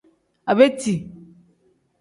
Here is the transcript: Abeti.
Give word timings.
Abeti. 0.51 0.93